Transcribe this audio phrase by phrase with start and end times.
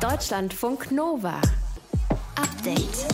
[0.00, 1.40] Deutschlandfunk Nova.
[2.36, 3.06] Update.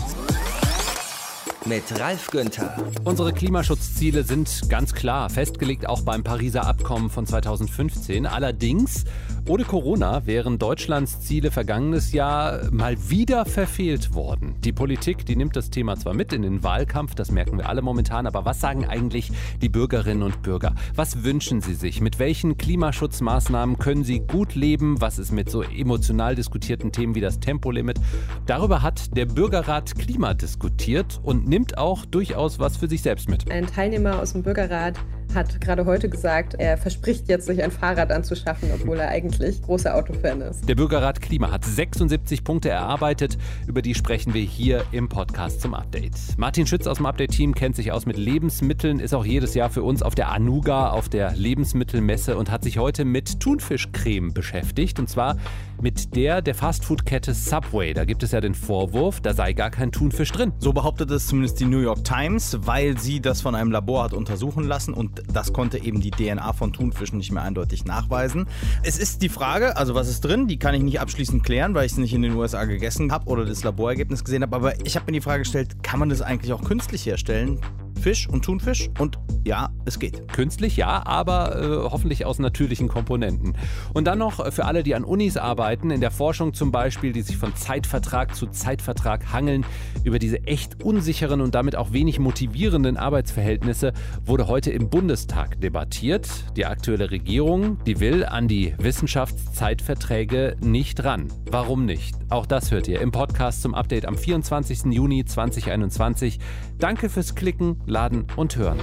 [1.64, 2.76] Mit Ralf Günther.
[3.04, 8.26] Unsere Klimaschutzziele sind ganz klar, festgelegt auch beim Pariser Abkommen von 2015.
[8.26, 9.04] Allerdings
[9.46, 14.54] ohne Corona wären Deutschlands Ziele vergangenes Jahr mal wieder verfehlt worden.
[14.60, 17.82] Die Politik, die nimmt das Thema zwar mit in den Wahlkampf, das merken wir alle
[17.82, 20.74] momentan, aber was sagen eigentlich die Bürgerinnen und Bürger?
[20.94, 22.00] Was wünschen sie sich?
[22.00, 25.00] Mit welchen Klimaschutzmaßnahmen können sie gut leben?
[25.02, 28.00] Was ist mit so emotional diskutierten Themen wie das Tempolimit?
[28.46, 33.50] Darüber hat der Bürgerrat Klima diskutiert und nimmt auch durchaus was für sich selbst mit.
[33.50, 34.98] Ein Teilnehmer aus dem Bürgerrat
[35.34, 39.94] hat gerade heute gesagt, er verspricht jetzt, sich ein Fahrrad anzuschaffen, obwohl er eigentlich großer
[39.94, 40.68] Autofan ist.
[40.68, 45.74] Der Bürgerrat Klima hat 76 Punkte erarbeitet, über die sprechen wir hier im Podcast zum
[45.74, 46.14] Update.
[46.36, 49.82] Martin Schütz aus dem Update-Team kennt sich aus mit Lebensmitteln, ist auch jedes Jahr für
[49.82, 55.08] uns auf der Anuga, auf der Lebensmittelmesse und hat sich heute mit Thunfischcreme beschäftigt und
[55.08, 55.36] zwar
[55.80, 57.92] mit der der Fastfood-Kette Subway.
[57.94, 60.52] Da gibt es ja den Vorwurf, da sei gar kein Thunfisch drin.
[60.58, 64.12] So behauptet es zumindest die New York Times, weil sie das von einem Labor hat
[64.12, 68.46] untersuchen lassen und das konnte eben die DNA von Thunfischen nicht mehr eindeutig nachweisen.
[68.82, 71.86] Es ist die Frage, also was ist drin, die kann ich nicht abschließend klären, weil
[71.86, 74.56] ich es nicht in den USA gegessen habe oder das Laborergebnis gesehen habe.
[74.56, 77.60] Aber ich habe mir die Frage gestellt, kann man das eigentlich auch künstlich herstellen?
[78.04, 80.28] Fisch und Thunfisch und ja, es geht.
[80.28, 83.56] Künstlich ja, aber äh, hoffentlich aus natürlichen Komponenten.
[83.94, 87.22] Und dann noch für alle, die an Unis arbeiten, in der Forschung zum Beispiel, die
[87.22, 89.64] sich von Zeitvertrag zu Zeitvertrag hangeln,
[90.02, 96.28] über diese echt unsicheren und damit auch wenig motivierenden Arbeitsverhältnisse wurde heute im Bundestag debattiert.
[96.56, 101.28] Die aktuelle Regierung, die will an die Wissenschaftszeitverträge nicht ran.
[101.50, 102.16] Warum nicht?
[102.28, 104.92] Auch das hört ihr im Podcast zum Update am 24.
[104.92, 106.38] Juni 2021.
[106.78, 108.80] Danke fürs Klicken, Laden und Hören.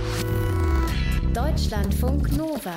[1.33, 2.75] Deutschlandfunk Nova.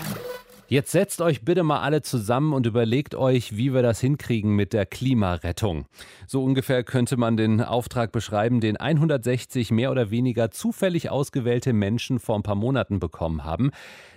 [0.67, 4.73] Jetzt setzt euch bitte mal alle zusammen und überlegt euch, wie wir das hinkriegen mit
[4.73, 5.87] der Klimarettung.
[6.27, 12.19] So ungefähr könnte man den Auftrag beschreiben, den 160 mehr oder weniger zufällig ausgewählte Menschen
[12.19, 13.71] vor ein paar Monaten bekommen haben.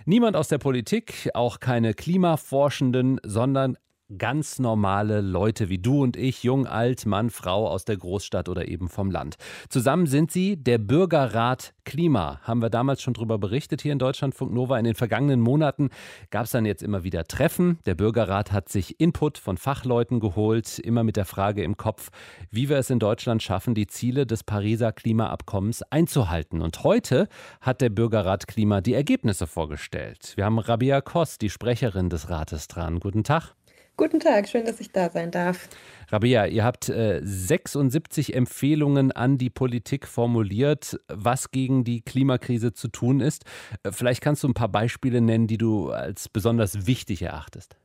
[0.04, 3.78] Niemand aus der Politik, auch keine Klimaforschenden, sondern
[4.16, 8.68] ganz normale Leute wie du und ich, jung, alt, Mann, Frau aus der Großstadt oder
[8.68, 9.36] eben vom Land.
[9.68, 12.40] Zusammen sind sie der Bürgerrat Klima.
[12.42, 14.78] Haben wir damals schon darüber berichtet hier in Deutschlandfunk Nova.
[14.78, 15.90] In den vergangenen Monaten
[16.30, 17.78] gab es dann jetzt immer wieder Treffen.
[17.84, 22.10] Der Bürgerrat hat sich Input von Fachleuten geholt, immer mit der Frage im Kopf,
[22.50, 26.62] wie wir es in Deutschland schaffen, die Ziele des Pariser Klimaabkommens einzuhalten.
[26.62, 27.28] Und heute
[27.60, 30.32] hat der Bürgerrat Klima die Ergebnisse vorgestellt.
[30.36, 33.00] Wir haben Rabia Kost, die Sprecherin des Rates, dran.
[33.00, 33.57] Guten Tag.
[33.98, 35.68] Guten Tag, schön, dass ich da sein darf.
[36.10, 42.86] Rabia, ihr habt äh, 76 Empfehlungen an die Politik formuliert, was gegen die Klimakrise zu
[42.86, 43.44] tun ist.
[43.82, 47.76] Äh, vielleicht kannst du ein paar Beispiele nennen, die du als besonders wichtig erachtest.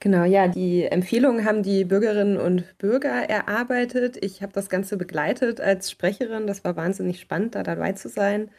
[0.00, 4.16] Genau, ja, die Empfehlungen haben die Bürgerinnen und Bürger erarbeitet.
[4.20, 6.48] Ich habe das Ganze begleitet als Sprecherin.
[6.48, 8.50] Das war wahnsinnig spannend, da dabei zu sein.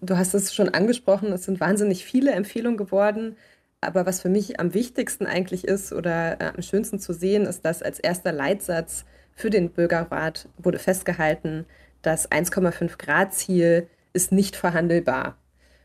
[0.00, 3.34] Du hast es schon angesprochen, es sind wahnsinnig viele Empfehlungen geworden.
[3.80, 7.64] Aber was für mich am wichtigsten eigentlich ist oder äh, am schönsten zu sehen, ist,
[7.64, 11.64] dass als erster Leitsatz für den Bürgerrat wurde festgehalten,
[12.02, 15.36] das 1,5 Grad Ziel ist nicht verhandelbar.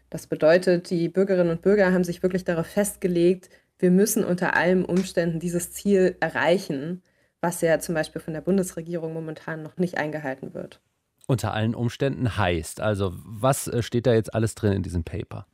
[0.09, 3.50] Das bedeutet, die Bürgerinnen und Bürger haben sich wirklich darauf festgelegt,
[3.80, 7.02] wir müssen unter allen Umständen dieses Ziel erreichen,
[7.42, 10.80] was ja zum Beispiel von der Bundesregierung momentan noch nicht eingehalten wird.
[11.28, 15.46] Unter allen Umständen heißt, also was äh, steht da jetzt alles drin in diesem Paper?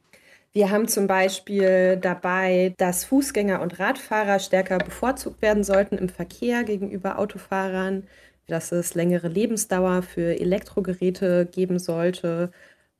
[0.52, 6.64] Wir haben zum Beispiel dabei, dass Fußgänger und Radfahrer stärker bevorzugt werden sollten im Verkehr
[6.64, 8.08] gegenüber Autofahrern,
[8.48, 12.52] dass es längere Lebensdauer für Elektrogeräte geben sollte,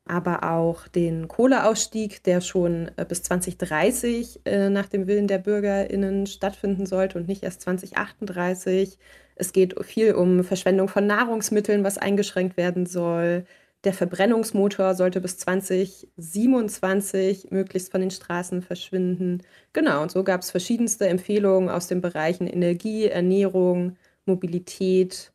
[0.06, 6.28] aber auch den Kohleausstieg, der schon äh, bis 2030 äh, nach dem Willen der Bürgerinnen
[6.28, 8.98] stattfinden sollte und nicht erst 2038.
[9.36, 13.46] Es geht viel um Verschwendung von Nahrungsmitteln, was eingeschränkt werden soll.
[13.86, 19.42] Der Verbrennungsmotor sollte bis 2027 möglichst von den Straßen verschwinden.
[19.72, 23.96] Genau, und so gab es verschiedenste Empfehlungen aus den Bereichen Energie, Ernährung,
[24.26, 25.32] Mobilität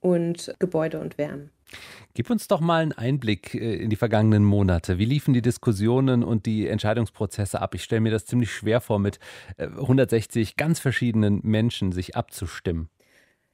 [0.00, 1.48] und Gebäude und Wärme.
[2.14, 4.98] Gib uns doch mal einen Einblick äh, in die vergangenen Monate.
[4.98, 7.74] Wie liefen die Diskussionen und die Entscheidungsprozesse ab?
[7.74, 9.18] Ich stelle mir das ziemlich schwer vor, mit
[9.58, 12.88] 160 äh, ganz verschiedenen Menschen sich abzustimmen.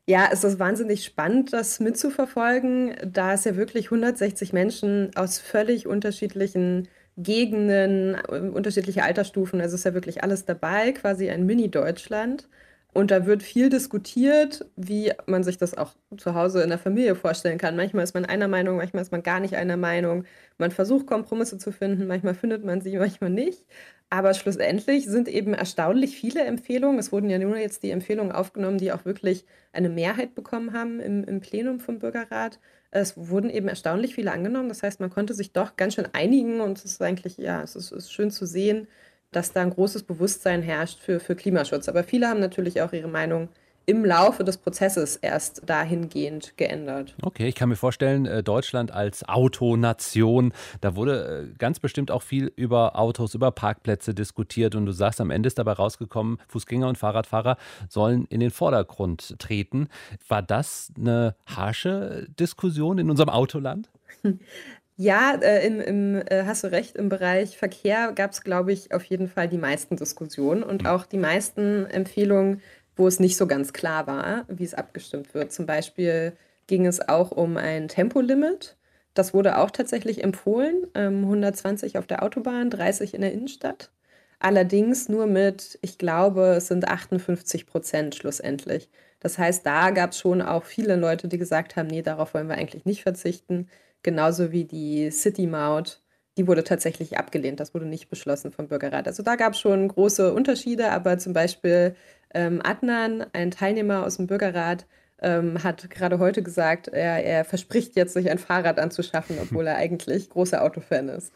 [0.09, 5.87] Ja, es ist wahnsinnig spannend, das mitzuverfolgen, da es ja wirklich 160 Menschen aus völlig
[5.87, 8.17] unterschiedlichen Gegenden,
[8.53, 12.49] unterschiedliche Altersstufen, also ist ja wirklich alles dabei, quasi ein Mini-Deutschland.
[12.95, 17.17] Und da wird viel diskutiert, wie man sich das auch zu Hause in der Familie
[17.17, 17.75] vorstellen kann.
[17.75, 20.25] Manchmal ist man einer Meinung, manchmal ist man gar nicht einer Meinung.
[20.59, 23.65] Man versucht Kompromisse zu finden, manchmal findet man sie, manchmal nicht.
[24.11, 27.01] Aber schlussendlich sind eben erstaunlich viele Empfehlungen.
[27.01, 31.01] Es wurden ja nur jetzt die Empfehlungen aufgenommen, die auch wirklich eine Mehrheit bekommen haben
[31.01, 32.61] im, im Plenum vom Bürgerrat.
[32.93, 34.69] Es wurden eben erstaunlich viele angenommen.
[34.69, 37.75] Das heißt, man konnte sich doch ganz schön einigen und es ist eigentlich, ja, es
[37.75, 38.87] ist, ist schön zu sehen,
[39.35, 41.89] dass da ein großes Bewusstsein herrscht für, für Klimaschutz.
[41.89, 43.49] Aber viele haben natürlich auch ihre Meinung
[43.87, 47.15] im Laufe des Prozesses erst dahingehend geändert.
[47.23, 52.23] Okay, ich kann mir vorstellen, äh, Deutschland als Autonation, da wurde äh, ganz bestimmt auch
[52.23, 56.89] viel über Autos, über Parkplätze diskutiert und du sagst, am Ende ist dabei rausgekommen, Fußgänger
[56.89, 57.57] und Fahrradfahrer
[57.89, 59.89] sollen in den Vordergrund treten.
[60.29, 63.91] War das eine harsche Diskussion in unserem Autoland?
[64.97, 68.95] Ja, äh, im, im, äh, hast du recht, im Bereich Verkehr gab es, glaube ich,
[68.95, 70.89] auf jeden Fall die meisten Diskussionen und mhm.
[70.89, 72.63] auch die meisten Empfehlungen,
[72.95, 75.53] wo es nicht so ganz klar war, wie es abgestimmt wird.
[75.53, 76.33] Zum Beispiel
[76.69, 78.77] ging es auch um ein Tempolimit.
[79.15, 83.91] Das wurde auch tatsächlich empfohlen, ähm, 120 auf der Autobahn, 30 in der Innenstadt.
[84.39, 88.89] Allerdings nur mit, ich glaube, es sind 58 Prozent schlussendlich.
[89.21, 92.49] Das heißt, da gab es schon auch viele Leute, die gesagt haben, nee, darauf wollen
[92.49, 93.69] wir eigentlich nicht verzichten
[94.05, 96.01] genauso wie die City Maut.
[96.37, 97.59] Die wurde tatsächlich abgelehnt.
[97.59, 99.09] Das wurde nicht beschlossen vom Bürgerrat.
[99.09, 101.97] Also da gab es schon große Unterschiede, aber zum Beispiel
[102.33, 104.87] ähm, Adnan, ein Teilnehmer aus dem Bürgerrat,
[105.25, 109.77] ähm, hat gerade heute gesagt, er, er verspricht jetzt, sich ein Fahrrad anzuschaffen, obwohl er
[109.85, 111.33] eigentlich großer Autofan ist.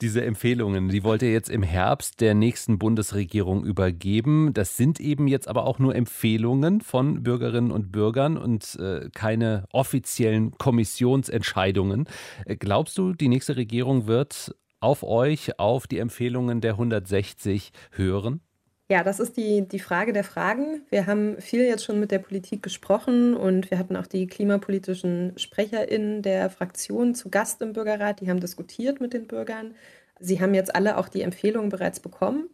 [0.00, 4.52] Diese Empfehlungen, die wollte er jetzt im Herbst der nächsten Bundesregierung übergeben.
[4.54, 9.64] Das sind eben jetzt aber auch nur Empfehlungen von Bürgerinnen und Bürgern und äh, keine
[9.72, 12.08] offiziellen Kommissionsentscheidungen.
[12.46, 18.40] Äh, glaubst du, die nächste Regierung wird auf euch, auf die Empfehlungen der 160 hören?
[18.90, 20.82] Ja, das ist die, die Frage der Fragen.
[20.88, 25.34] Wir haben viel jetzt schon mit der Politik gesprochen und wir hatten auch die klimapolitischen
[25.36, 28.20] SprecherInnen der Fraktion zu Gast im Bürgerrat.
[28.20, 29.74] Die haben diskutiert mit den Bürgern.
[30.20, 32.48] Sie haben jetzt alle auch die Empfehlungen bereits bekommen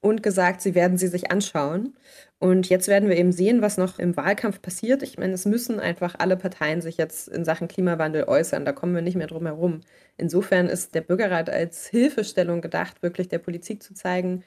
[0.00, 1.96] und gesagt, sie werden sie sich anschauen.
[2.38, 5.02] Und jetzt werden wir eben sehen, was noch im Wahlkampf passiert.
[5.02, 8.64] Ich meine, es müssen einfach alle Parteien sich jetzt in Sachen Klimawandel äußern.
[8.64, 9.80] Da kommen wir nicht mehr drum herum.
[10.16, 14.44] Insofern ist der Bürgerrat als Hilfestellung gedacht, wirklich der Politik zu zeigen,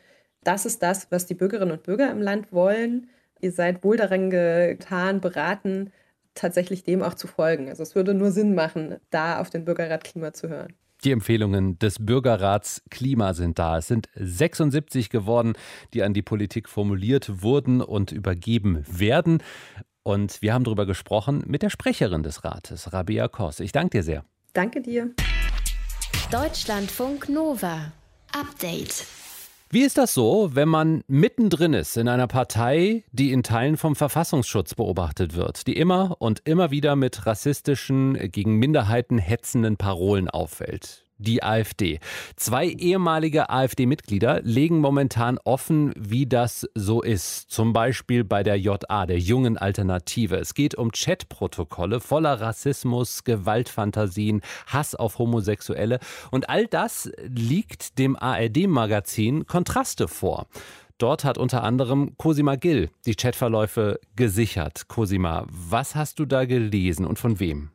[0.48, 3.10] das ist das, was die Bürgerinnen und Bürger im Land wollen.
[3.42, 5.92] Ihr seid wohl daran getan, beraten,
[6.34, 7.70] tatsächlich dem auch zu folgen.
[7.70, 10.74] Also es würde nur Sinn machen, da auf den Bürgerrat Klima zu hören.
[11.04, 13.78] Die Empfehlungen des Bürgerrats Klima sind da.
[13.78, 15.54] Es sind 76 geworden,
[15.94, 19.44] die an die Politik formuliert wurden und übergeben werden.
[20.04, 23.60] Und wir haben darüber gesprochen mit der Sprecherin des Rates, Rabia Kos.
[23.60, 24.26] Ich danke dir sehr.
[24.54, 25.12] Danke dir.
[26.32, 27.92] Deutschlandfunk Nova.
[28.34, 29.06] Update.
[29.74, 33.96] Wie ist das so, wenn man mittendrin ist in einer Partei, die in Teilen vom
[33.96, 41.08] Verfassungsschutz beobachtet wird, die immer und immer wieder mit rassistischen, gegen Minderheiten hetzenden Parolen auffällt?
[41.18, 42.00] Die AfD.
[42.36, 47.50] Zwei ehemalige AfD-Mitglieder legen momentan offen, wie das so ist.
[47.50, 50.38] Zum Beispiel bei der JA, der jungen Alternative.
[50.38, 56.00] Es geht um Chatprotokolle voller Rassismus, Gewaltfantasien, Hass auf Homosexuelle.
[56.32, 60.48] Und all das liegt dem ARD-Magazin Kontraste vor.
[60.98, 64.88] Dort hat unter anderem Cosima Gill die Chatverläufe gesichert.
[64.88, 67.73] Cosima, was hast du da gelesen und von wem?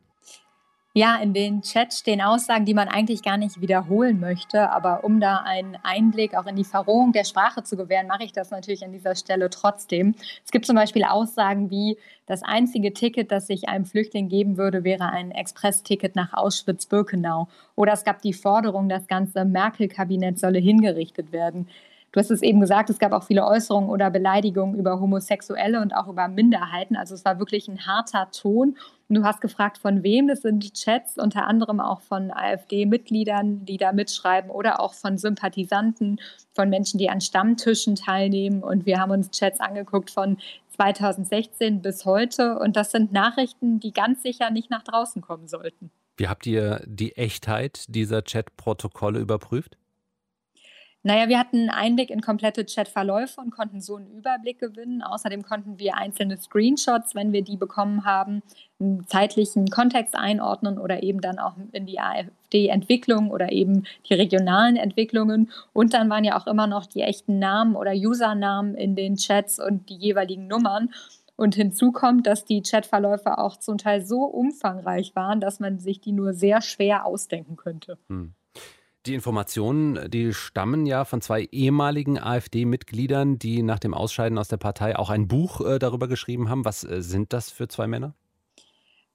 [0.98, 4.68] Ja, in den Chat stehen Aussagen, die man eigentlich gar nicht wiederholen möchte.
[4.72, 8.32] Aber um da einen Einblick auch in die Verrohung der Sprache zu gewähren, mache ich
[8.32, 10.16] das natürlich an dieser Stelle trotzdem.
[10.44, 14.82] Es gibt zum Beispiel Aussagen wie, das einzige Ticket, das sich einem Flüchtling geben würde,
[14.82, 17.46] wäre ein Express-Ticket nach Auschwitz-Birkenau.
[17.76, 21.68] Oder es gab die Forderung, das ganze Merkel-Kabinett solle hingerichtet werden.
[22.18, 25.94] Du hast es eben gesagt, es gab auch viele Äußerungen oder Beleidigungen über Homosexuelle und
[25.94, 26.96] auch über Minderheiten.
[26.96, 28.76] Also es war wirklich ein harter Ton.
[29.08, 30.26] Und du hast gefragt, von wem?
[30.26, 36.18] Das sind Chats, unter anderem auch von AfD-Mitgliedern, die da mitschreiben oder auch von Sympathisanten,
[36.54, 38.64] von Menschen, die an Stammtischen teilnehmen.
[38.64, 40.38] Und wir haben uns Chats angeguckt von
[40.74, 42.58] 2016 bis heute.
[42.58, 45.92] Und das sind Nachrichten, die ganz sicher nicht nach draußen kommen sollten.
[46.16, 49.76] Wie habt ihr die Echtheit dieser Chatprotokolle überprüft?
[51.04, 55.02] Naja, wir hatten Einblick in komplette Chatverläufe und konnten so einen Überblick gewinnen.
[55.02, 58.42] Außerdem konnten wir einzelne Screenshots, wenn wir die bekommen haben,
[58.80, 64.76] einen zeitlichen Kontext einordnen oder eben dann auch in die AfD-Entwicklung oder eben die regionalen
[64.76, 65.52] Entwicklungen.
[65.72, 69.60] Und dann waren ja auch immer noch die echten Namen oder Usernamen in den Chats
[69.60, 70.90] und die jeweiligen Nummern.
[71.36, 76.00] Und hinzu kommt, dass die Chatverläufe auch zum Teil so umfangreich waren, dass man sich
[76.00, 77.98] die nur sehr schwer ausdenken könnte.
[78.08, 78.34] Hm.
[79.06, 84.56] Die Informationen, die stammen ja von zwei ehemaligen AfD-Mitgliedern, die nach dem Ausscheiden aus der
[84.56, 86.64] Partei auch ein Buch äh, darüber geschrieben haben.
[86.64, 88.14] Was äh, sind das für zwei Männer?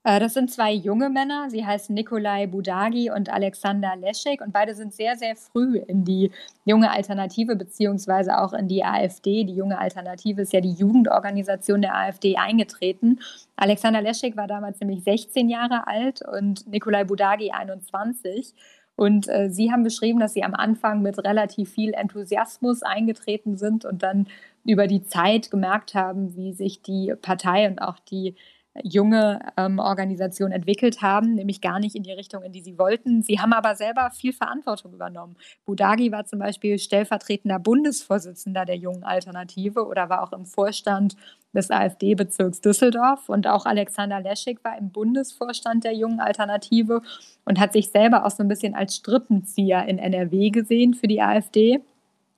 [0.05, 1.49] Äh, das sind zwei junge Männer.
[1.49, 6.31] Sie heißen Nikolai Budagi und Alexander Leschek und beide sind sehr, sehr früh in die
[6.65, 9.45] junge Alternative beziehungsweise auch in die AfD.
[9.45, 13.19] Die junge Alternative ist ja die Jugendorganisation der AfD eingetreten.
[13.55, 18.53] Alexander Leschek war damals nämlich 16 Jahre alt und Nikolai Budagi 21.
[18.95, 23.85] Und äh, Sie haben beschrieben, dass Sie am Anfang mit relativ viel Enthusiasmus eingetreten sind
[23.85, 24.27] und dann
[24.65, 28.35] über die Zeit gemerkt haben, wie sich die Partei und auch die
[28.81, 33.21] junge ähm, Organisation entwickelt haben, nämlich gar nicht in die Richtung, in die sie wollten.
[33.21, 35.35] Sie haben aber selber viel Verantwortung übernommen.
[35.65, 41.15] Budagi war zum Beispiel stellvertretender Bundesvorsitzender der jungen Alternative oder war auch im Vorstand
[41.53, 43.29] des AfD-Bezirks Düsseldorf.
[43.29, 47.03] Und auch Alexander Leschik war im Bundesvorstand der jungen Alternative
[47.45, 51.21] und hat sich selber auch so ein bisschen als Strippenzieher in NRW gesehen für die
[51.21, 51.81] AfD.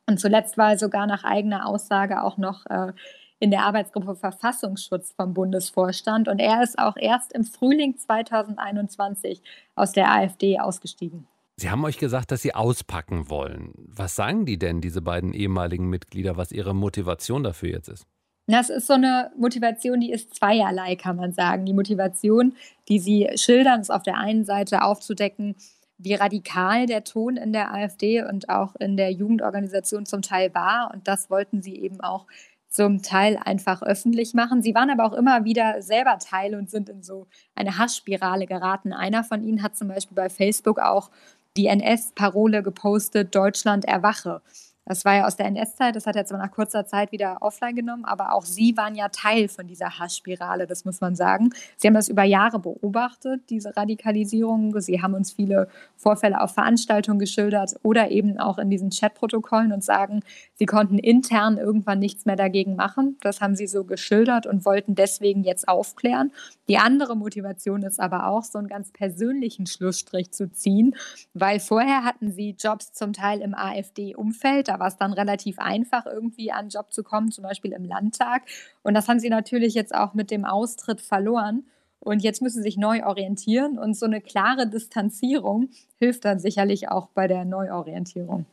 [0.07, 2.91] Und zuletzt war er sogar nach eigener Aussage auch noch äh,
[3.39, 9.41] in der Arbeitsgruppe Verfassungsschutz vom Bundesvorstand und er ist auch erst im Frühling 2021
[9.75, 11.27] aus der AfD ausgestiegen.
[11.57, 13.71] Sie haben euch gesagt, dass Sie auspacken wollen.
[13.75, 18.05] Was sagen die denn, diese beiden ehemaligen Mitglieder, was ihre Motivation dafür jetzt ist?
[18.47, 21.65] Das ist so eine Motivation, die ist zweierlei, kann man sagen.
[21.65, 22.55] Die Motivation,
[22.89, 25.55] die Sie schildern, ist auf der einen Seite aufzudecken,
[25.97, 30.91] wie radikal der Ton in der AfD und auch in der Jugendorganisation zum Teil war.
[30.93, 32.27] Und das wollten Sie eben auch
[32.67, 34.61] zum Teil einfach öffentlich machen.
[34.61, 38.93] Sie waren aber auch immer wieder selber Teil und sind in so eine Hassspirale geraten.
[38.93, 41.09] Einer von ihnen hat zum Beispiel bei Facebook auch
[41.57, 44.41] die NS-Parole gepostet, Deutschland erwache.
[44.87, 47.75] Das war ja aus der NS-Zeit, das hat er zwar nach kurzer Zeit wieder offline
[47.75, 51.49] genommen, aber auch Sie waren ja Teil von dieser Hassspirale, das muss man sagen.
[51.77, 54.79] Sie haben das über Jahre beobachtet, diese Radikalisierung.
[54.79, 59.83] Sie haben uns viele Vorfälle auf Veranstaltungen geschildert oder eben auch in diesen Chatprotokollen und
[59.83, 60.19] sagen,
[60.53, 63.17] Sie konnten intern irgendwann nichts mehr dagegen machen.
[63.21, 66.31] Das haben Sie so geschildert und wollten deswegen jetzt aufklären.
[66.69, 70.95] Die andere Motivation ist aber auch, so einen ganz persönlichen Schlussstrich zu ziehen,
[71.33, 76.51] weil vorher hatten Sie Jobs zum Teil im AfD-Umfeld war es dann relativ einfach, irgendwie
[76.51, 78.43] an einen Job zu kommen, zum Beispiel im Landtag.
[78.83, 81.65] Und das haben sie natürlich jetzt auch mit dem Austritt verloren.
[81.99, 83.79] Und jetzt müssen sie sich neu orientieren.
[83.79, 88.45] Und so eine klare Distanzierung hilft dann sicherlich auch bei der Neuorientierung.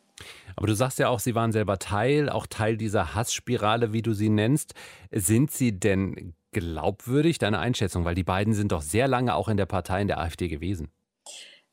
[0.57, 4.13] Aber du sagst ja auch, Sie waren selber Teil, auch Teil dieser Hassspirale, wie du
[4.13, 4.75] sie nennst.
[5.11, 8.05] Sind Sie denn glaubwürdig, deine Einschätzung?
[8.05, 10.89] Weil die beiden sind doch sehr lange auch in der Partei, in der AfD gewesen.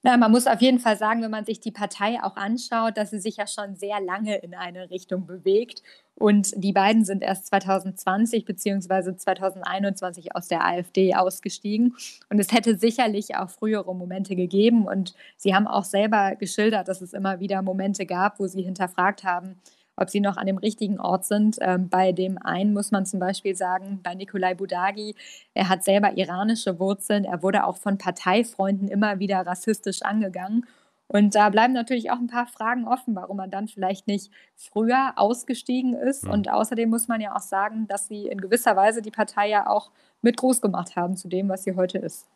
[0.01, 3.09] Na, man muss auf jeden Fall sagen, wenn man sich die Partei auch anschaut, dass
[3.09, 5.83] sie sich ja schon sehr lange in eine Richtung bewegt.
[6.15, 9.17] Und die beiden sind erst 2020 bzw.
[9.17, 11.95] 2021 aus der AfD ausgestiegen.
[12.29, 14.87] Und es hätte sicherlich auch frühere Momente gegeben.
[14.87, 19.25] Und sie haben auch selber geschildert, dass es immer wieder Momente gab, wo sie hinterfragt
[19.25, 19.59] haben,
[19.99, 21.57] ob sie noch an dem richtigen Ort sind.
[21.61, 25.15] Ähm, bei dem einen muss man zum Beispiel sagen, bei Nikolai Budagi,
[25.53, 30.65] er hat selber iranische Wurzeln, er wurde auch von Parteifreunden immer wieder rassistisch angegangen.
[31.07, 35.13] Und da bleiben natürlich auch ein paar Fragen offen, warum man dann vielleicht nicht früher
[35.15, 36.25] ausgestiegen ist.
[36.25, 36.31] Ja.
[36.31, 39.67] Und außerdem muss man ja auch sagen, dass sie in gewisser Weise die Partei ja
[39.67, 39.89] auch
[40.21, 42.27] mit groß gemacht haben zu dem, was sie heute ist.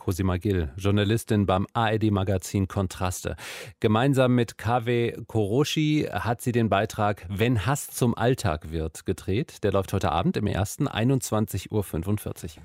[0.00, 3.36] Cosima Gill, Journalistin beim ARD-Magazin Kontraste.
[3.80, 9.62] Gemeinsam mit KW Koroshi hat sie den Beitrag Wenn Hass zum Alltag wird gedreht.
[9.62, 12.62] Der läuft heute Abend im ersten 21.45 Uhr.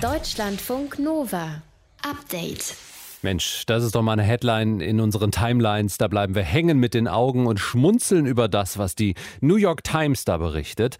[0.00, 1.60] Deutschlandfunk Nova.
[2.08, 2.76] Update.
[3.22, 5.98] Mensch, das ist doch mal eine Headline in unseren Timelines.
[5.98, 9.82] Da bleiben wir hängen mit den Augen und schmunzeln über das, was die New York
[9.82, 10.98] Times da berichtet.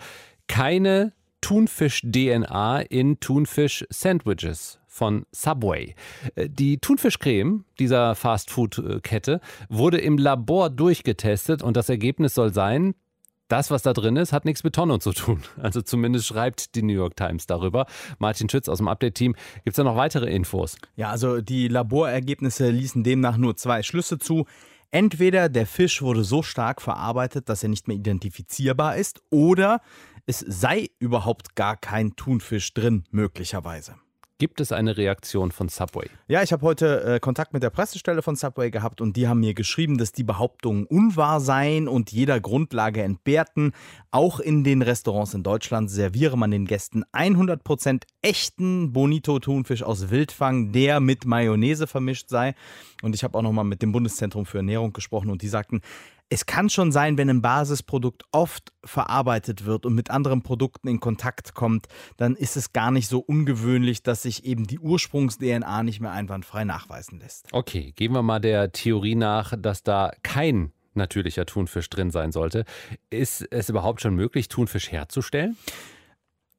[0.48, 1.12] Keine
[1.42, 5.94] Thunfisch-DNA in Thunfisch-Sandwiches von Subway.
[6.34, 12.94] Äh, die Thunfischcreme dieser Fastfood-Kette wurde im Labor durchgetestet und das Ergebnis soll sein,
[13.48, 15.42] das, was da drin ist, hat nichts mit Tonno zu tun.
[15.62, 17.86] Also zumindest schreibt die New York Times darüber.
[18.18, 19.34] Martin Schütz aus dem Update-Team.
[19.64, 20.76] Gibt es da noch weitere Infos?
[20.96, 24.46] Ja, also die Laborergebnisse ließen demnach nur zwei Schlüsse zu.
[24.90, 29.80] Entweder der Fisch wurde so stark verarbeitet, dass er nicht mehr identifizierbar ist, oder
[30.26, 33.96] es sei überhaupt gar kein Thunfisch drin, möglicherweise.
[34.42, 36.10] Gibt es eine Reaktion von Subway?
[36.26, 39.38] Ja, ich habe heute äh, Kontakt mit der Pressestelle von Subway gehabt und die haben
[39.38, 43.70] mir geschrieben, dass die Behauptungen unwahr seien und jeder Grundlage entbehrten.
[44.10, 50.72] Auch in den Restaurants in Deutschland serviere man den Gästen 100% echten Bonito-Thunfisch aus Wildfang,
[50.72, 52.56] der mit Mayonnaise vermischt sei.
[53.02, 55.82] Und ich habe auch nochmal mit dem Bundeszentrum für Ernährung gesprochen und die sagten,
[56.32, 60.98] es kann schon sein, wenn ein Basisprodukt oft verarbeitet wird und mit anderen Produkten in
[60.98, 66.00] Kontakt kommt, dann ist es gar nicht so ungewöhnlich, dass sich eben die Ursprungs-DNA nicht
[66.00, 67.48] mehr einwandfrei nachweisen lässt.
[67.52, 72.64] Okay, gehen wir mal der Theorie nach, dass da kein natürlicher Thunfisch drin sein sollte.
[73.10, 75.58] Ist es überhaupt schon möglich, Thunfisch herzustellen?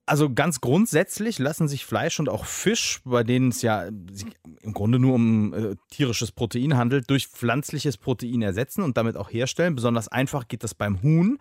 [0.06, 5.00] Also ganz grundsätzlich lassen sich Fleisch und auch Fisch, bei denen es ja im Grunde
[5.00, 9.76] nur um äh, tierisches Protein handelt, durch pflanzliches Protein ersetzen und damit auch herstellen.
[9.76, 11.38] Besonders einfach geht das beim Huhn.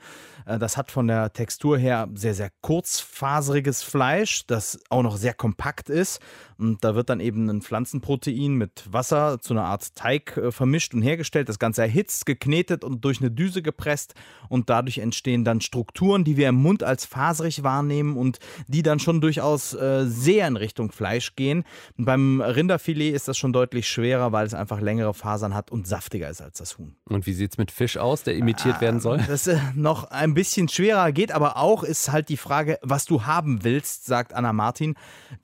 [0.46, 5.34] Äh, das hat von der Textur her sehr, sehr kurzfaseriges Fleisch, das auch noch sehr
[5.34, 6.20] kompakt ist.
[6.56, 10.94] Und da wird dann eben ein Pflanzenprotein mit Wasser zu einer Art Teig äh, vermischt
[10.94, 11.48] und hergestellt.
[11.48, 14.14] Das Ganze erhitzt, geknetet und durch eine Düse gepresst.
[14.48, 18.98] Und dadurch entstehen dann Strukturen, die wir im Mund als faserig wahrnehmen und die dann
[18.98, 21.64] schon durchaus äh, sehr in Richtung Fleisch gehen.
[21.96, 25.86] Und beim Rinderfilet ist das schon deutlich schwerer, weil es einfach längere Fasern hat und
[25.86, 26.96] saftiger ist als das Huhn.
[27.08, 29.18] Und wie sieht es mit Fisch aus, der imitiert ah, werden soll?
[29.18, 33.24] Das ist noch ein bisschen schwerer, geht aber auch, ist halt die Frage, was du
[33.24, 34.94] haben willst, sagt Anna Martin.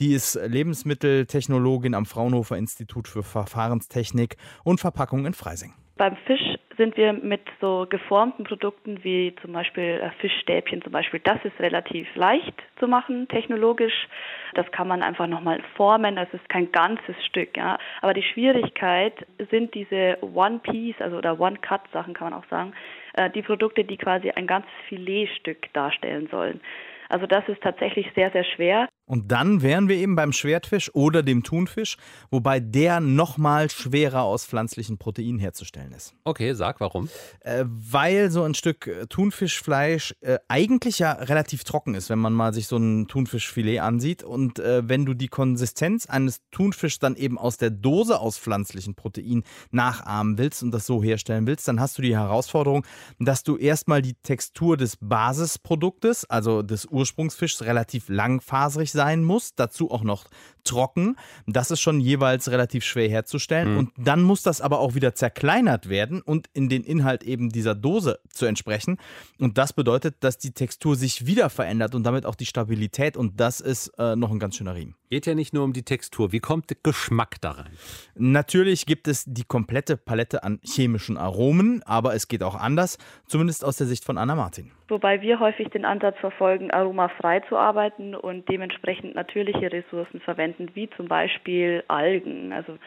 [0.01, 5.75] Die ist Lebensmitteltechnologin am Fraunhofer Institut für Verfahrenstechnik und Verpackung in Freising.
[5.97, 11.21] Beim Fisch sind wir mit so geformten Produkten wie zum Beispiel äh, Fischstäbchen zum Beispiel,
[11.23, 14.09] das ist relativ leicht zu machen technologisch.
[14.55, 17.57] Das kann man einfach nochmal formen, das ist kein ganzes Stück.
[17.57, 17.79] Ja.
[18.01, 19.15] Aber die Schwierigkeit
[19.51, 22.73] sind diese One-Piece, also oder One-Cut-Sachen kann man auch sagen,
[23.15, 26.61] äh, die Produkte, die quasi ein ganzes Filetstück darstellen sollen.
[27.09, 28.89] Also das ist tatsächlich sehr, sehr schwer.
[29.09, 31.97] Und dann wären wir eben beim Schwertfisch oder dem Thunfisch,
[32.31, 36.15] wobei der nochmal schwerer aus pflanzlichen Proteinen herzustellen ist.
[36.25, 37.09] Okay, sag warum.
[37.41, 42.35] Äh, weil so ein Stück äh, Thunfischfleisch äh, eigentlich ja relativ trocken ist, wenn man
[42.35, 44.23] mal sich so ein Thunfischfilet ansieht.
[44.23, 48.95] Und äh, wenn du die Konsistenz eines Thunfischs dann eben aus der Dose aus pflanzlichen
[48.95, 52.85] Proteinen nachahmen willst und das so herstellen willst, dann hast du die Herausforderung,
[53.19, 59.93] dass du erstmal die Textur des Basisproduktes, also des Ursprungsfischs, relativ langfaserig sein muss, dazu
[59.93, 60.25] auch noch
[60.65, 61.15] trocken.
[61.47, 63.73] Das ist schon jeweils relativ schwer herzustellen.
[63.73, 63.79] Mhm.
[63.79, 67.77] Und dann muss das aber auch wieder zerkleinert werden und in den Inhalt eben dieser
[67.77, 68.99] Dose zu entsprechen.
[69.39, 73.17] Und das bedeutet, dass die Textur sich wieder verändert und damit auch die Stabilität.
[73.17, 74.98] Und das ist äh, noch ein ganz schöner Riemen.
[75.11, 76.33] Geht ja nicht nur um die Textur.
[76.33, 77.73] Wie kommt der Geschmack da rein?
[78.15, 83.65] Natürlich gibt es die komplette Palette an chemischen Aromen, aber es geht auch anders, zumindest
[83.65, 84.71] aus der Sicht von Anna Martin.
[84.89, 90.91] Wobei wir häufig den Ansatz verfolgen, aromafrei zu arbeiten und dementsprechend natürliche Ressourcen verwenden, wie
[90.97, 92.53] zum Beispiel Algen.
[92.53, 92.79] Also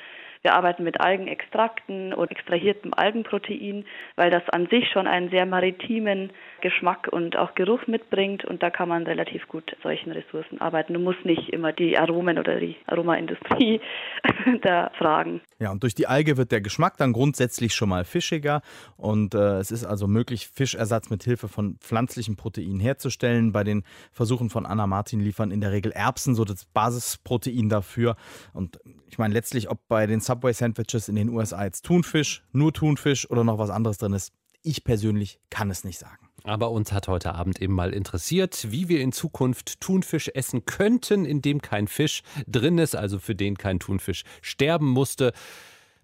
[0.43, 6.32] wir arbeiten mit Algenextrakten und extrahiertem Algenprotein, weil das an sich schon einen sehr maritimen
[6.62, 10.93] Geschmack und auch Geruch mitbringt und da kann man relativ gut solchen Ressourcen arbeiten.
[10.93, 13.82] Du musst nicht immer die Aromen oder die Aromaindustrie
[14.62, 15.41] da fragen.
[15.60, 18.62] Ja, und durch die Alge wird der Geschmack dann grundsätzlich schon mal fischiger
[18.97, 23.51] und äh, es ist also möglich, Fischersatz mit Hilfe von pflanzlichen Proteinen herzustellen.
[23.51, 28.15] Bei den Versuchen von Anna Martin liefern in der Regel Erbsen so das Basisprotein dafür
[28.54, 28.80] und
[29.12, 33.30] ich meine letztlich, ob bei den Subway Sandwiches in den USA jetzt Thunfisch, nur Thunfisch
[33.30, 34.32] oder noch was anderes drin ist,
[34.63, 36.30] ich persönlich kann es nicht sagen.
[36.46, 41.26] Aber uns hat heute Abend eben mal interessiert, wie wir in Zukunft Thunfisch essen könnten,
[41.26, 45.34] in dem kein Fisch drin ist, also für den kein Thunfisch sterben musste.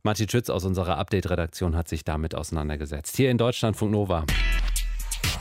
[0.03, 3.15] Martin Schütz aus unserer Update-Redaktion hat sich damit auseinandergesetzt.
[3.15, 4.25] Hier in Deutschlandfunk Nova.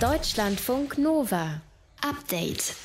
[0.01, 1.61] Deutschlandfunk Nova.
[2.03, 2.77] Update.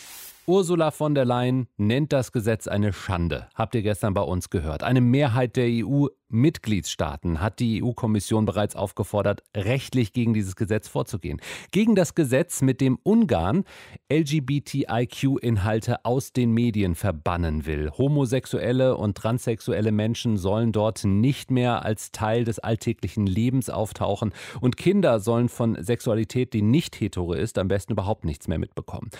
[0.52, 3.48] Ursula von der Leyen nennt das Gesetz eine Schande.
[3.56, 4.84] Habt ihr gestern bei uns gehört.
[4.84, 11.40] Eine Mehrheit der EU-Mitgliedstaaten hat die EU-Kommission bereits aufgefordert, rechtlich gegen dieses Gesetz vorzugehen.
[11.72, 13.64] Gegen das Gesetz, mit dem Ungarn
[14.12, 17.90] LGBTIQ-Inhalte aus den Medien verbannen will.
[17.98, 24.76] Homosexuelle und transsexuelle Menschen sollen dort nicht mehr als Teil des alltäglichen Lebens auftauchen und
[24.76, 29.12] Kinder sollen von Sexualität, die nicht hetero ist, am besten überhaupt nichts mehr mitbekommen.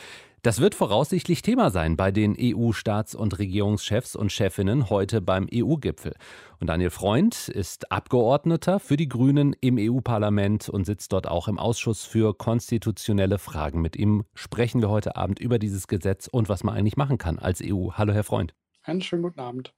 [0.44, 6.16] Das wird voraussichtlich Thema sein bei den EU-Staats- und Regierungschefs und Chefinnen heute beim EU-Gipfel.
[6.60, 11.60] Und Daniel Freund ist Abgeordneter für die Grünen im EU-Parlament und sitzt dort auch im
[11.60, 13.82] Ausschuss für konstitutionelle Fragen.
[13.82, 17.38] Mit ihm sprechen wir heute Abend über dieses Gesetz und was man eigentlich machen kann
[17.38, 17.92] als EU.
[17.92, 18.56] Hallo, Herr Freund.
[18.84, 19.74] Einen schönen guten Abend.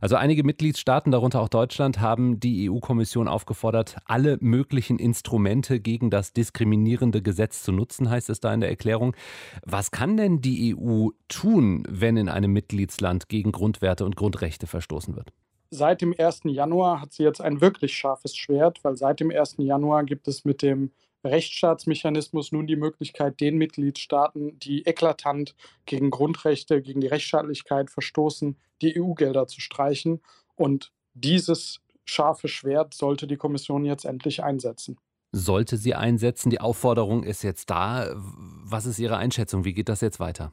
[0.00, 6.32] Also einige Mitgliedstaaten, darunter auch Deutschland, haben die EU-Kommission aufgefordert, alle möglichen Instrumente gegen das
[6.32, 9.16] diskriminierende Gesetz zu nutzen, heißt es da in der Erklärung.
[9.64, 15.16] Was kann denn die EU tun, wenn in einem Mitgliedsland gegen Grundwerte und Grundrechte verstoßen
[15.16, 15.32] wird?
[15.70, 16.42] Seit dem 1.
[16.44, 19.56] Januar hat sie jetzt ein wirklich scharfes Schwert, weil seit dem 1.
[19.58, 20.92] Januar gibt es mit dem
[21.24, 25.54] Rechtsstaatsmechanismus nun die Möglichkeit, den Mitgliedstaaten, die eklatant
[25.86, 30.20] gegen Grundrechte, gegen die Rechtsstaatlichkeit verstoßen, die EU-Gelder zu streichen.
[30.56, 34.98] Und dieses scharfe Schwert sollte die Kommission jetzt endlich einsetzen.
[35.32, 36.50] sollte sie einsetzen.
[36.50, 38.12] Die Aufforderung ist jetzt da.
[38.14, 39.64] Was ist Ihre Einschätzung?
[39.64, 40.52] Wie geht das jetzt weiter?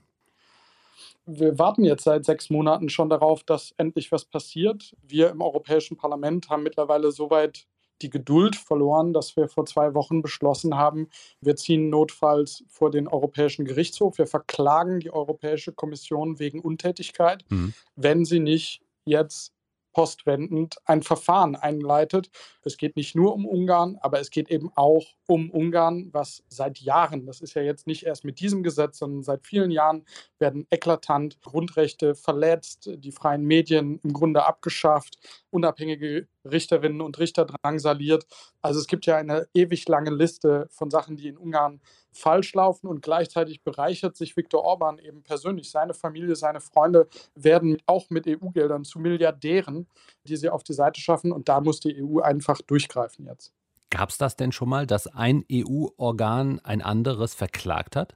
[1.26, 4.96] Wir warten jetzt seit sechs Monaten schon darauf, dass endlich was passiert.
[5.04, 7.68] Wir im Europäischen Parlament haben mittlerweile soweit
[8.02, 11.10] die Geduld verloren, dass wir vor zwei Wochen beschlossen haben,
[11.42, 14.18] wir ziehen notfalls vor den Europäischen Gerichtshof.
[14.18, 17.74] Wir verklagen die Europäische Kommission wegen Untätigkeit, mhm.
[17.96, 19.54] wenn sie nicht jetzt
[19.94, 22.30] postwendend ein Verfahren einleitet.
[22.64, 26.80] Es geht nicht nur um Ungarn, aber es geht eben auch um Ungarn, was seit
[26.80, 30.06] Jahren, das ist ja jetzt nicht erst mit diesem Gesetz, sondern seit vielen Jahren
[30.40, 35.18] werden eklatant Grundrechte verletzt, die freien Medien im Grunde abgeschafft,
[35.52, 38.26] unabhängige Richterinnen und Richter drangsaliert.
[38.62, 42.88] Also es gibt ja eine ewig lange Liste von Sachen, die in Ungarn falsch laufen
[42.88, 45.72] und gleichzeitig bereichert sich Viktor Orban eben persönlich.
[45.72, 49.88] Seine Familie, seine Freunde werden auch mit EU-Geldern zu Milliardären,
[50.28, 53.54] die sie auf die Seite schaffen und da muss die EU einfach durchgreifen jetzt.
[53.90, 58.16] Gab es das denn schon mal, dass ein EU-Organ ein anderes verklagt hat?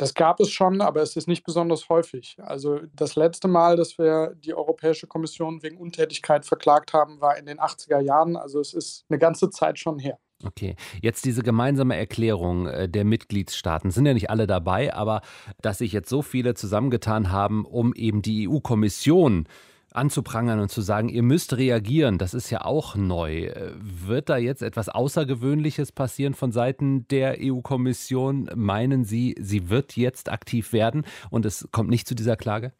[0.00, 2.38] Das gab es schon, aber es ist nicht besonders häufig.
[2.40, 7.44] Also das letzte Mal, dass wir die Europäische Kommission wegen Untätigkeit verklagt haben, war in
[7.44, 8.34] den 80er Jahren.
[8.34, 10.18] Also es ist eine ganze Zeit schon her.
[10.42, 15.20] Okay, jetzt diese gemeinsame Erklärung äh, der Mitgliedstaaten, sind ja nicht alle dabei, aber
[15.60, 19.46] dass sich jetzt so viele zusammengetan haben, um eben die EU-Kommission
[19.92, 23.46] anzuprangern und zu sagen, ihr müsst reagieren, das ist ja auch neu.
[23.46, 28.50] Äh, wird da jetzt etwas Außergewöhnliches passieren von Seiten der EU-Kommission?
[28.54, 32.72] Meinen Sie, sie wird jetzt aktiv werden und es kommt nicht zu dieser Klage?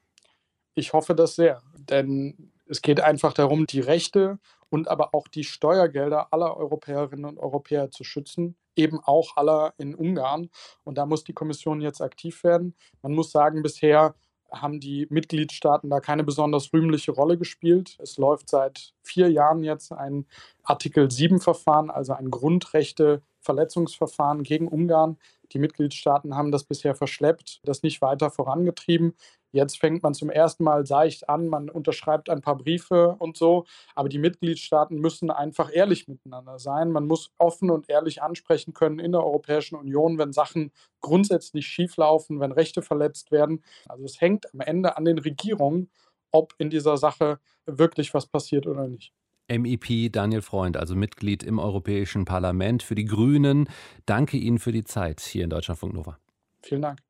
[0.74, 5.44] Ich hoffe das sehr, denn es geht einfach darum, die Rechte und aber auch die
[5.44, 10.50] Steuergelder aller Europäerinnen und Europäer zu schützen, eben auch aller in Ungarn.
[10.84, 12.76] Und da muss die Kommission jetzt aktiv werden.
[13.02, 14.14] Man muss sagen, bisher
[14.52, 17.96] haben die Mitgliedstaaten da keine besonders rühmliche Rolle gespielt.
[18.00, 20.26] Es läuft seit vier Jahren jetzt ein
[20.62, 25.18] Artikel 7-Verfahren, also ein Grundrechte-Verletzungsverfahren gegen Ungarn.
[25.52, 29.14] Die Mitgliedstaaten haben das bisher verschleppt, das nicht weiter vorangetrieben.
[29.52, 33.64] Jetzt fängt man zum ersten Mal seicht an, man unterschreibt ein paar Briefe und so,
[33.94, 36.92] aber die Mitgliedstaaten müssen einfach ehrlich miteinander sein.
[36.92, 42.40] Man muss offen und ehrlich ansprechen können in der Europäischen Union, wenn Sachen grundsätzlich schieflaufen,
[42.40, 43.64] wenn Rechte verletzt werden.
[43.88, 45.90] Also es hängt am Ende an den Regierungen,
[46.30, 49.12] ob in dieser Sache wirklich was passiert oder nicht.
[49.48, 53.68] MEP Daniel Freund, also Mitglied im Europäischen Parlament für die Grünen.
[54.06, 56.18] Danke Ihnen für die Zeit hier in Deutschlandfunk Nova.
[56.62, 57.09] Vielen Dank.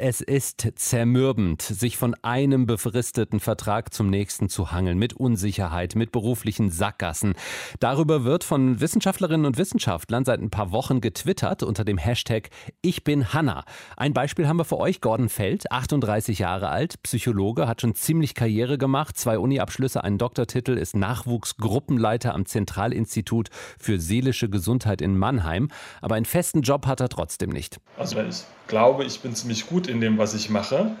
[0.00, 6.12] Es ist zermürbend, sich von einem befristeten Vertrag zum nächsten zu hangeln, mit Unsicherheit, mit
[6.12, 7.34] beruflichen Sackgassen.
[7.80, 13.02] Darüber wird von Wissenschaftlerinnen und Wissenschaftlern seit ein paar Wochen getwittert unter dem Hashtag Ich
[13.02, 13.64] bin Hanna.
[13.96, 15.00] Ein Beispiel haben wir für euch.
[15.00, 20.78] Gordon Feld, 38 Jahre alt, Psychologe, hat schon ziemlich Karriere gemacht, zwei Uniabschlüsse, einen Doktortitel,
[20.78, 23.48] ist Nachwuchsgruppenleiter am Zentralinstitut
[23.80, 25.70] für seelische Gesundheit in Mannheim.
[26.00, 27.80] Aber einen festen Job hat er trotzdem nicht.
[27.96, 30.92] Also ich glaube, ich bin ziemlich gut in dem, was ich mache.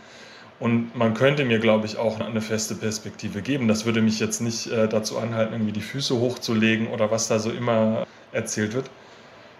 [0.60, 3.68] Und man könnte mir, glaube ich, auch eine feste Perspektive geben.
[3.68, 7.38] Das würde mich jetzt nicht äh, dazu anhalten, irgendwie die Füße hochzulegen oder was da
[7.38, 8.90] so immer erzählt wird.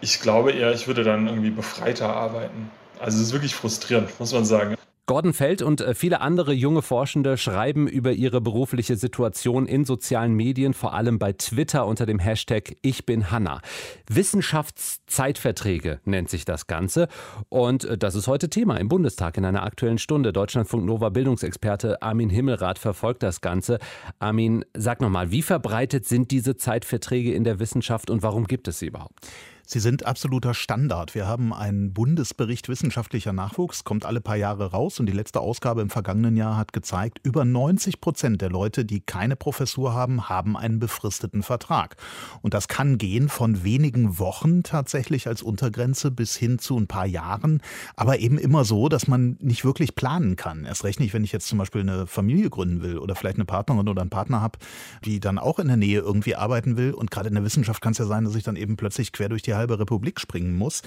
[0.01, 2.71] Ich glaube eher, ich würde dann irgendwie befreiter arbeiten.
[3.01, 4.75] Also es ist wirklich frustrierend, muss man sagen.
[5.09, 10.35] Gordon Feld und äh, viele andere junge Forschende schreiben über ihre berufliche Situation in sozialen
[10.35, 13.63] Medien, vor allem bei Twitter unter dem Hashtag Ich bin Hanna.
[14.11, 17.09] Wissenschaftszeitverträge nennt sich das Ganze.
[17.49, 20.35] Und äh, das ist heute Thema im Bundestag in einer aktuellen Stunde.
[20.35, 23.79] Deutschlandfunk Nova Bildungsexperte Armin Himmelrath verfolgt das Ganze.
[24.19, 28.81] Armin, sag nochmal, wie verbreitet sind diese Zeitverträge in der Wissenschaft und warum gibt es
[28.81, 29.27] sie überhaupt?
[29.71, 31.15] Sie sind absoluter Standard.
[31.15, 35.83] Wir haben einen Bundesbericht wissenschaftlicher Nachwuchs, kommt alle paar Jahre raus und die letzte Ausgabe
[35.83, 40.57] im vergangenen Jahr hat gezeigt, über 90 Prozent der Leute, die keine Professur haben, haben
[40.57, 41.97] einen befristeten Vertrag.
[42.41, 47.05] Und das kann gehen von wenigen Wochen tatsächlich als Untergrenze bis hin zu ein paar
[47.05, 47.61] Jahren,
[47.95, 50.65] aber eben immer so, dass man nicht wirklich planen kann.
[50.65, 53.45] Erst recht nicht, wenn ich jetzt zum Beispiel eine Familie gründen will oder vielleicht eine
[53.45, 54.59] Partnerin oder einen Partner habe,
[55.05, 56.95] die dann auch in der Nähe irgendwie arbeiten will.
[56.95, 59.29] Und gerade in der Wissenschaft kann es ja sein, dass ich dann eben plötzlich quer
[59.29, 60.83] durch die halbe Republik springen muss.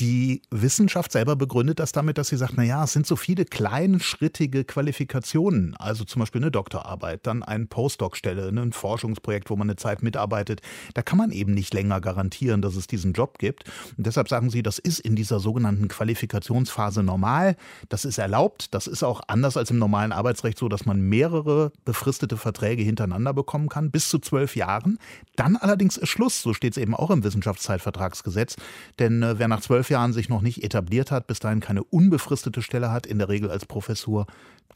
[0.00, 3.44] Die Wissenschaft selber begründet das damit, dass sie sagt, na ja, es sind so viele
[3.44, 9.68] kleinschrittige Qualifikationen, also zum Beispiel eine Doktorarbeit, dann eine Postdoc-Stelle, ne, ein Forschungsprojekt, wo man
[9.68, 10.60] eine Zeit mitarbeitet.
[10.94, 13.64] Da kann man eben nicht länger garantieren, dass es diesen Job gibt.
[13.96, 17.56] Und deshalb sagen sie, das ist in dieser sogenannten Qualifikationsphase normal.
[17.88, 18.74] Das ist erlaubt.
[18.74, 23.34] Das ist auch anders als im normalen Arbeitsrecht so, dass man mehrere befristete Verträge hintereinander
[23.34, 25.00] bekommen kann, bis zu zwölf Jahren.
[25.34, 26.40] Dann allerdings ist Schluss.
[26.40, 28.54] So steht es eben auch im Wissenschaftszeitvertragsgesetz.
[29.00, 32.62] Denn äh, wer nach zwölf Jahren sich noch nicht etabliert hat, bis dahin keine unbefristete
[32.62, 34.26] Stelle hat, in der Regel als Professur,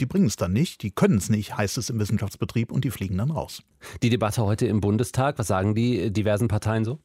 [0.01, 2.91] die bringen es dann nicht, die können es nicht, heißt es im Wissenschaftsbetrieb und die
[2.91, 3.63] fliegen dann raus.
[4.03, 7.01] Die Debatte heute im Bundestag, was sagen die diversen Parteien so?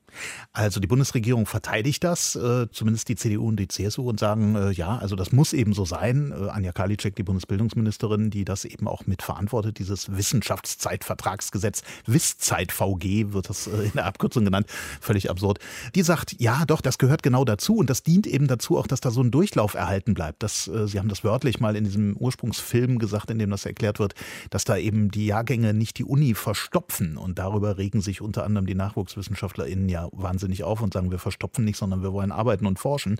[0.53, 4.71] Also die Bundesregierung verteidigt das, äh, zumindest die CDU und die CSU und sagen, äh,
[4.71, 6.31] ja, also das muss eben so sein.
[6.31, 13.67] Äh, Anja Karliczek, die Bundesbildungsministerin, die das eben auch mitverantwortet, dieses Wissenschaftszeitvertragsgesetz, WISZeit-VG wird das
[13.67, 14.67] in der Abkürzung genannt,
[15.01, 15.59] völlig absurd.
[15.95, 19.01] Die sagt, ja, doch, das gehört genau dazu und das dient eben dazu auch, dass
[19.01, 20.41] da so ein Durchlauf erhalten bleibt.
[20.43, 24.13] Das, Sie haben das wörtlich mal in diesem Ursprungsfilm gesagt, in dem das erklärt wird,
[24.49, 28.65] dass da eben die Jahrgänge nicht die Uni verstopfen und darüber regen sich unter anderem
[28.65, 32.79] die NachwuchswissenschaftlerInnen ja wahnsinnig auf und sagen, wir verstopfen nicht, sondern wir wollen arbeiten und
[32.79, 33.17] forschen.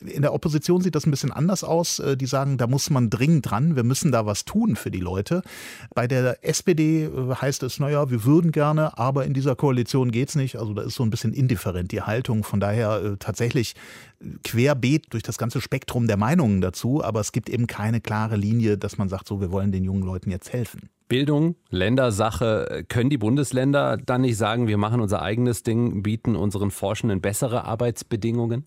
[0.00, 1.98] In der Opposition sieht das ein bisschen anders aus.
[1.98, 5.00] Äh, die sagen, da muss man dringend dran, wir müssen da was tun für die
[5.00, 5.42] Leute.
[5.94, 10.30] Bei der SPD äh, heißt es, naja, wir würden gerne, aber in dieser Koalition geht
[10.30, 10.56] es nicht.
[10.56, 12.44] Also da ist so ein bisschen indifferent die Haltung.
[12.44, 13.74] Von daher äh, tatsächlich
[14.42, 18.76] querbeet durch das ganze Spektrum der Meinungen dazu, aber es gibt eben keine klare Linie,
[18.76, 20.90] dass man sagt, so, wir wollen den jungen Leuten jetzt helfen.
[21.08, 22.84] Bildung, Ländersache.
[22.88, 27.64] Können die Bundesländer dann nicht sagen, wir machen unser eigenes Ding, bieten unseren Forschenden bessere
[27.64, 28.66] Arbeitsbedingungen?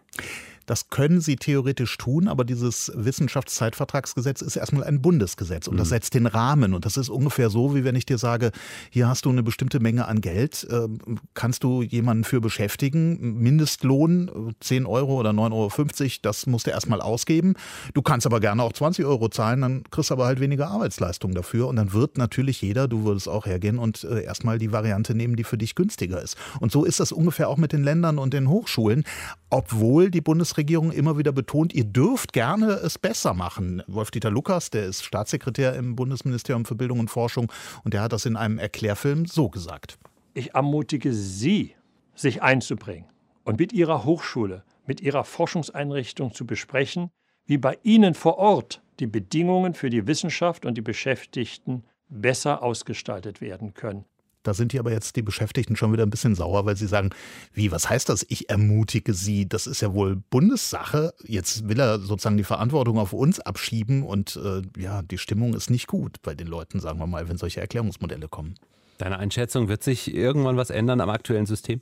[0.65, 5.95] Das können sie theoretisch tun, aber dieses Wissenschaftszeitvertragsgesetz ist erstmal ein Bundesgesetz und das mhm.
[5.95, 6.73] setzt den Rahmen.
[6.73, 8.51] Und das ist ungefähr so, wie wenn ich dir sage,
[8.89, 10.99] hier hast du eine bestimmte Menge an Geld, ähm,
[11.33, 17.01] kannst du jemanden für beschäftigen, Mindestlohn 10 Euro oder 9,50 Euro, das musst du erstmal
[17.01, 17.55] ausgeben.
[17.93, 21.33] Du kannst aber gerne auch 20 Euro zahlen, dann kriegst du aber halt weniger Arbeitsleistung
[21.33, 21.67] dafür.
[21.67, 25.35] Und dann wird natürlich jeder, du würdest auch hergehen und äh, erstmal die Variante nehmen,
[25.35, 26.37] die für dich günstiger ist.
[26.59, 29.03] Und so ist das ungefähr auch mit den Ländern und den Hochschulen,
[29.51, 33.83] obwohl die Bundesregierung immer wieder betont, ihr dürft gerne es besser machen.
[33.87, 37.51] Wolf-Dieter Lukas, der ist Staatssekretär im Bundesministerium für Bildung und Forschung
[37.83, 39.99] und der hat das in einem Erklärfilm so gesagt.
[40.33, 41.75] Ich ermutige Sie,
[42.15, 43.09] sich einzubringen
[43.43, 47.11] und mit Ihrer Hochschule, mit Ihrer Forschungseinrichtung zu besprechen,
[47.45, 53.41] wie bei Ihnen vor Ort die Bedingungen für die Wissenschaft und die Beschäftigten besser ausgestaltet
[53.41, 54.05] werden können.
[54.43, 57.11] Da sind die aber jetzt die Beschäftigten schon wieder ein bisschen sauer, weil sie sagen,
[57.53, 58.25] wie, was heißt das?
[58.29, 59.47] Ich ermutige sie.
[59.47, 61.13] Das ist ja wohl Bundessache.
[61.23, 65.69] Jetzt will er sozusagen die Verantwortung auf uns abschieben und äh, ja, die Stimmung ist
[65.69, 68.55] nicht gut bei den Leuten, sagen wir mal, wenn solche Erklärungsmodelle kommen.
[68.97, 71.81] Deine Einschätzung, wird sich irgendwann was ändern am aktuellen System?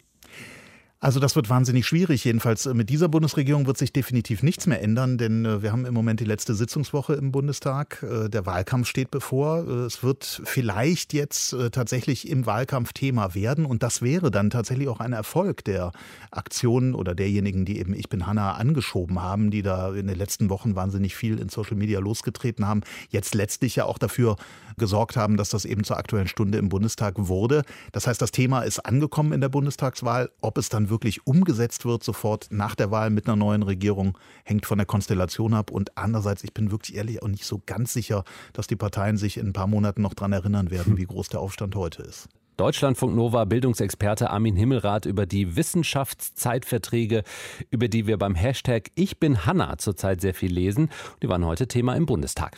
[1.01, 2.25] Also das wird wahnsinnig schwierig.
[2.25, 5.85] Jedenfalls äh, mit dieser Bundesregierung wird sich definitiv nichts mehr ändern, denn äh, wir haben
[5.85, 8.03] im Moment die letzte Sitzungswoche im Bundestag.
[8.03, 9.65] Äh, der Wahlkampf steht bevor.
[9.65, 14.99] Es wird vielleicht jetzt tatsächlich im Wahlkampf Thema werden und das wäre dann tatsächlich auch
[14.99, 15.93] ein Erfolg der
[16.31, 20.49] Aktionen oder derjenigen, die eben Ich bin Hanna angeschoben haben, die da in den letzten
[20.49, 24.35] Wochen wahnsinnig viel in Social Media losgetreten haben, jetzt letztlich ja auch dafür
[24.77, 27.63] gesorgt haben, dass das eben zur aktuellen Stunde im Bundestag wurde.
[27.91, 30.31] Das heißt, das Thema ist angekommen in der Bundestagswahl.
[30.41, 34.65] Ob es dann wirklich umgesetzt wird sofort nach der Wahl mit einer neuen Regierung, hängt
[34.65, 35.71] von der Konstellation ab.
[35.71, 38.23] Und andererseits, ich bin wirklich ehrlich auch nicht so ganz sicher,
[38.53, 41.39] dass die Parteien sich in ein paar Monaten noch daran erinnern werden, wie groß der
[41.39, 42.29] Aufstand heute ist.
[42.57, 47.23] Deutschlandfunk Nova Bildungsexperte Armin Himmelrath über die Wissenschaftszeitverträge,
[47.69, 50.89] über die wir beim Hashtag Ich bin Hanna zurzeit sehr viel lesen.
[51.23, 52.57] Die waren heute Thema im Bundestag.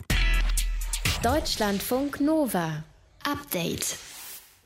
[1.22, 2.82] Deutschlandfunk Nova
[3.24, 3.96] Update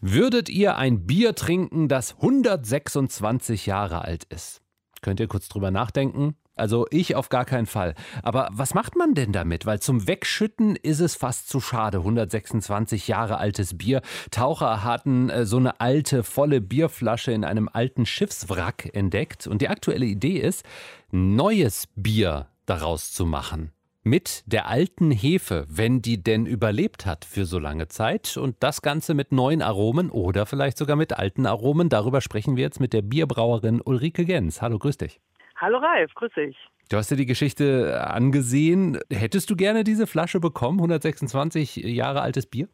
[0.00, 4.60] Würdet ihr ein Bier trinken, das 126 Jahre alt ist?
[5.00, 6.36] Könnt ihr kurz drüber nachdenken?
[6.54, 7.94] Also ich auf gar keinen Fall.
[8.22, 9.66] Aber was macht man denn damit?
[9.66, 11.98] Weil zum Wegschütten ist es fast zu schade.
[11.98, 14.00] 126 Jahre altes Bier.
[14.30, 19.46] Taucher hatten äh, so eine alte, volle Bierflasche in einem alten Schiffswrack entdeckt.
[19.46, 20.64] Und die aktuelle Idee ist,
[21.10, 23.72] neues Bier daraus zu machen
[24.06, 28.36] mit der alten Hefe, wenn die denn überlebt hat für so lange Zeit.
[28.36, 31.88] Und das Ganze mit neuen Aromen oder vielleicht sogar mit alten Aromen.
[31.88, 34.62] Darüber sprechen wir jetzt mit der Bierbrauerin Ulrike Gens.
[34.62, 35.20] Hallo, grüß dich.
[35.56, 36.56] Hallo Ralf, grüß dich.
[36.88, 39.00] Du hast dir die Geschichte angesehen.
[39.10, 42.68] Hättest du gerne diese Flasche bekommen, 126 Jahre altes Bier?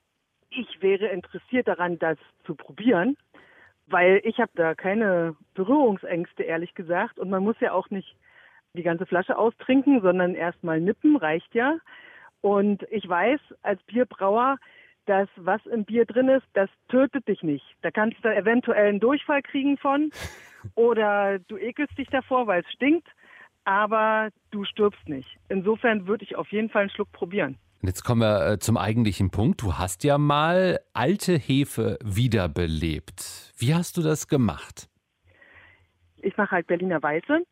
[0.51, 3.16] Ich wäre interessiert daran, das zu probieren,
[3.87, 7.18] weil ich habe da keine Berührungsängste, ehrlich gesagt.
[7.18, 8.16] Und man muss ja auch nicht
[8.75, 11.77] die ganze Flasche austrinken, sondern erstmal nippen, reicht ja.
[12.41, 14.57] Und ich weiß als Bierbrauer,
[15.07, 17.65] dass was im Bier drin ist, das tötet dich nicht.
[17.83, 20.11] Da kannst du eventuell einen Durchfall kriegen von
[20.75, 23.09] oder du ekelst dich davor, weil es stinkt,
[23.65, 25.29] aber du stirbst nicht.
[25.49, 27.59] Insofern würde ich auf jeden Fall einen Schluck probieren.
[27.83, 29.61] Jetzt kommen wir äh, zum eigentlichen Punkt.
[29.61, 33.53] Du hast ja mal alte Hefe wiederbelebt.
[33.59, 34.89] Wie hast du das gemacht?
[36.19, 37.45] Ich mache halt Berliner Weiße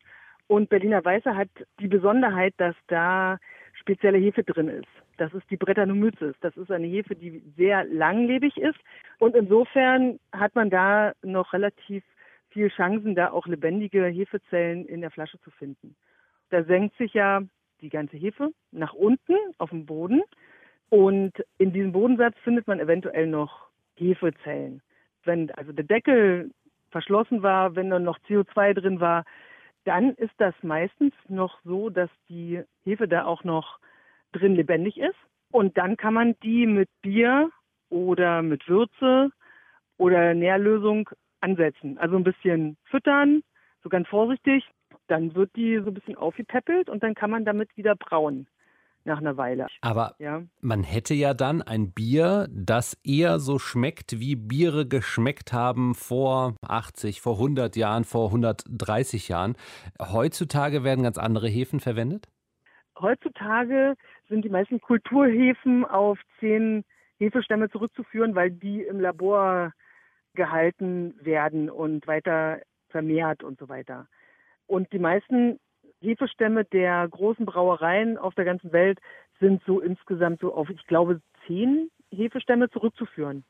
[0.50, 3.38] und Berliner Weiße hat die Besonderheit, dass da
[3.72, 4.88] spezielle Hefe drin ist.
[5.16, 6.34] Das ist die Brettanomyces.
[6.40, 8.78] Das ist eine Hefe, die sehr langlebig ist.
[9.20, 12.02] Und insofern hat man da noch relativ
[12.48, 15.94] viel Chancen, da auch lebendige Hefezellen in der Flasche zu finden.
[16.48, 17.42] Da senkt sich ja
[17.80, 20.20] die ganze Hefe nach unten auf dem Boden.
[20.88, 24.82] Und in diesem Bodensatz findet man eventuell noch Hefezellen.
[25.22, 26.50] Wenn also der Deckel
[26.90, 29.24] verschlossen war, wenn dann noch CO2 drin war,
[29.84, 33.78] dann ist das meistens noch so, dass die Hefe da auch noch
[34.32, 35.16] drin lebendig ist.
[35.50, 37.50] Und dann kann man die mit Bier
[37.88, 39.30] oder mit Würze
[39.96, 41.98] oder Nährlösung ansetzen.
[41.98, 43.42] Also ein bisschen füttern,
[43.82, 44.68] so ganz vorsichtig.
[45.08, 48.46] Dann wird die so ein bisschen aufgepäppelt und dann kann man damit wieder brauen
[49.04, 49.66] nach einer Weile.
[49.80, 50.42] Aber ja.
[50.60, 56.54] man hätte ja dann ein Bier, das eher so schmeckt, wie Biere geschmeckt haben vor
[56.66, 59.56] 80, vor 100 Jahren, vor 130 Jahren.
[60.00, 62.28] Heutzutage werden ganz andere Hefen verwendet?
[62.98, 63.94] Heutzutage
[64.28, 66.84] sind die meisten Kulturhefen auf zehn
[67.18, 69.72] Hefestämme zurückzuführen, weil die im Labor
[70.34, 74.06] gehalten werden und weiter vermehrt und so weiter.
[74.66, 75.58] Und die meisten
[76.00, 78.98] Hefestämme der großen Brauereien auf der ganzen Welt
[79.38, 83.44] sind so insgesamt so auf, ich glaube, zehn Hefestämme zurückzuführen.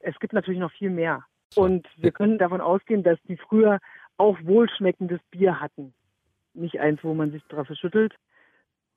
[0.00, 1.24] Es gibt natürlich noch viel mehr.
[1.54, 3.78] Und wir können davon ausgehen, dass die früher
[4.18, 5.94] auch wohlschmeckendes Bier hatten.
[6.54, 8.14] Nicht eins, wo man sich drauf verschüttelt.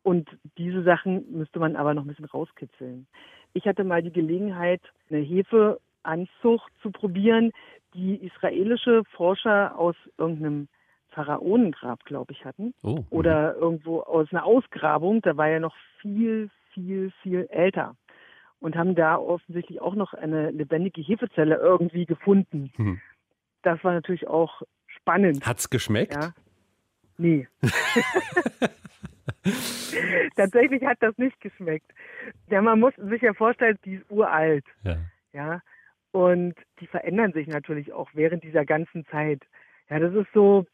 [0.01, 3.07] Und diese Sachen müsste man aber noch ein bisschen rauskitzeln.
[3.53, 7.51] Ich hatte mal die Gelegenheit, eine Hefeanzucht zu probieren,
[7.93, 10.67] die israelische Forscher aus irgendeinem
[11.11, 12.73] Pharaonengrab, glaube ich, hatten.
[12.83, 13.03] Oh.
[13.09, 17.95] Oder irgendwo aus einer Ausgrabung, da war er noch viel, viel, viel älter.
[18.59, 22.71] Und haben da offensichtlich auch noch eine lebendige Hefezelle irgendwie gefunden.
[22.75, 22.99] Hm.
[23.61, 25.45] Das war natürlich auch spannend.
[25.45, 26.13] Hat's geschmeckt?
[26.13, 26.33] Ja.
[27.17, 27.47] Nee.
[30.35, 31.91] Tatsächlich hat das nicht geschmeckt.
[32.49, 34.65] Ja, man muss sich ja vorstellen, die ist uralt.
[34.83, 34.97] Ja.
[35.33, 35.61] Ja.
[36.11, 39.43] Und die verändern sich natürlich auch während dieser ganzen Zeit.
[39.89, 40.65] Ja, das ist so,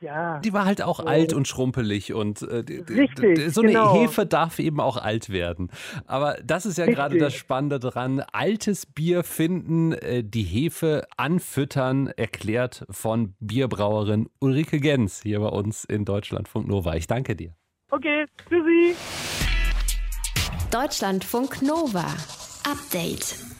[0.00, 0.38] ja.
[0.40, 1.06] Die war halt auch so.
[1.06, 3.94] alt und schrumpelig und äh, Richtig, so eine genau.
[3.94, 5.70] Hefe darf eben auch alt werden.
[6.06, 7.32] Aber das ist ja gerade Richtig.
[7.32, 8.20] das Spannende dran.
[8.32, 15.84] Altes Bier finden, äh, die Hefe anfüttern, erklärt von Bierbrauerin Ulrike Gens hier bei uns
[15.84, 16.94] in Deutschlandfunk Nova.
[16.94, 17.54] Ich danke dir.
[17.90, 18.94] Okay, tschüssi.
[20.70, 22.06] Deutschlandfunk Nova.
[22.64, 23.55] Update.